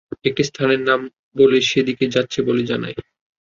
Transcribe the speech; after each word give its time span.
একটি 0.27 0.43
স্থানের 0.49 0.81
নাম 0.89 0.99
বলে 1.35 1.57
সেদিকে 1.69 2.05
যাচ্ছে 2.15 2.39
বলে 2.47 2.63
জানায়। 2.71 2.95